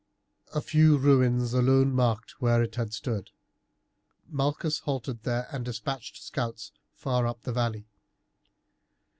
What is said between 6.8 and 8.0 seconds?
far up the valley.